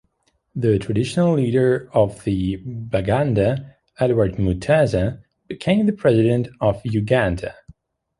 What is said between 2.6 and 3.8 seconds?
Baganda,